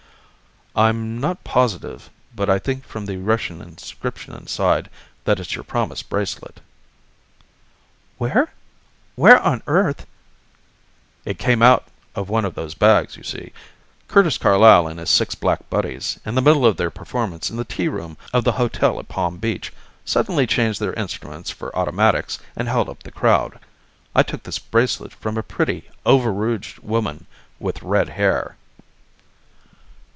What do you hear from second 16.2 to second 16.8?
in the middle of